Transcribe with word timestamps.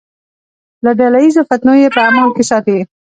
له 0.83 0.91
ډله 0.99 1.19
ییزو 1.25 1.41
فتنو 1.49 1.73
یې 1.81 1.89
په 1.95 2.01
امان 2.09 2.29
کې 2.35 2.43
ساتي. 2.49 2.77